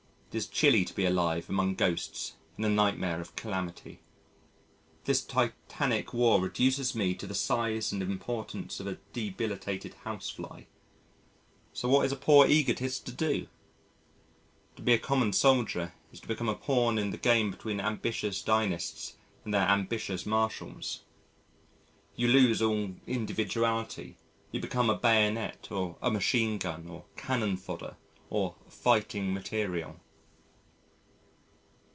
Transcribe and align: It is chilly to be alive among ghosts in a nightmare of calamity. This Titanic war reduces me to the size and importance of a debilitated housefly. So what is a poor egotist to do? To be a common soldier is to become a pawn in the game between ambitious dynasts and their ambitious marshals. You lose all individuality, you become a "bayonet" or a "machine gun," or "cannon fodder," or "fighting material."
It 0.23 0.35
is 0.37 0.47
chilly 0.47 0.85
to 0.85 0.93
be 0.95 1.03
alive 1.03 1.49
among 1.49 1.75
ghosts 1.75 2.35
in 2.57 2.63
a 2.63 2.69
nightmare 2.69 3.19
of 3.19 3.35
calamity. 3.35 3.99
This 5.03 5.21
Titanic 5.21 6.13
war 6.13 6.39
reduces 6.39 6.95
me 6.95 7.13
to 7.15 7.27
the 7.27 7.35
size 7.35 7.91
and 7.91 8.01
importance 8.01 8.79
of 8.79 8.87
a 8.87 8.97
debilitated 9.11 9.93
housefly. 10.05 10.67
So 11.73 11.89
what 11.89 12.05
is 12.05 12.13
a 12.13 12.15
poor 12.15 12.47
egotist 12.47 13.05
to 13.07 13.11
do? 13.11 13.47
To 14.77 14.81
be 14.81 14.93
a 14.93 14.97
common 14.97 15.33
soldier 15.33 15.91
is 16.13 16.21
to 16.21 16.29
become 16.29 16.47
a 16.47 16.55
pawn 16.55 16.97
in 16.97 17.09
the 17.09 17.17
game 17.17 17.51
between 17.51 17.81
ambitious 17.81 18.41
dynasts 18.41 19.17
and 19.43 19.53
their 19.53 19.67
ambitious 19.67 20.25
marshals. 20.25 21.01
You 22.15 22.29
lose 22.29 22.61
all 22.61 22.95
individuality, 23.05 24.15
you 24.49 24.61
become 24.61 24.89
a 24.89 24.95
"bayonet" 24.95 25.67
or 25.71 25.97
a 26.01 26.09
"machine 26.09 26.57
gun," 26.57 26.87
or 26.87 27.03
"cannon 27.17 27.57
fodder," 27.57 27.97
or 28.29 28.55
"fighting 28.69 29.33
material." 29.33 29.99